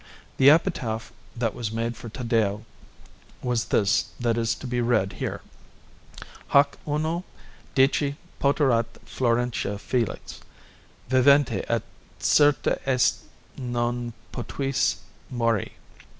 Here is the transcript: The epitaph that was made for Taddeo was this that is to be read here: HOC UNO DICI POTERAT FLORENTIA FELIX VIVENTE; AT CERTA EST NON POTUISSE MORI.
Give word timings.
The 0.37 0.49
epitaph 0.49 1.13
that 1.35 1.53
was 1.53 1.71
made 1.71 1.95
for 1.95 2.09
Taddeo 2.09 2.65
was 3.43 3.65
this 3.65 4.05
that 4.19 4.35
is 4.35 4.55
to 4.55 4.65
be 4.65 4.81
read 4.81 5.13
here: 5.13 5.41
HOC 6.47 6.79
UNO 6.87 7.23
DICI 7.75 8.15
POTERAT 8.39 8.87
FLORENTIA 9.05 9.77
FELIX 9.77 10.39
VIVENTE; 11.07 11.65
AT 11.69 11.83
CERTA 12.17 12.81
EST 12.89 13.25
NON 13.59 14.13
POTUISSE 14.31 15.01
MORI. 15.29 15.73